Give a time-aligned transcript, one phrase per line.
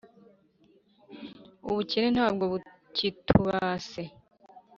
[1.67, 4.03] ubukene ntabwo bukitubase